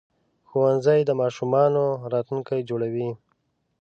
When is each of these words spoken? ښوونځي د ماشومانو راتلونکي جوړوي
ښوونځي 0.49 0.99
د 1.05 1.11
ماشومانو 1.21 1.83
راتلونکي 2.13 2.59
جوړوي 2.69 3.09